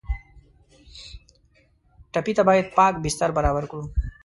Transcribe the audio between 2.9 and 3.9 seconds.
بستر برابر کړو.